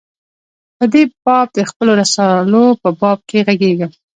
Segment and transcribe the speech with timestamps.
[0.77, 3.91] په دې باب د خپلو رسالو په باب نه ږغېږم.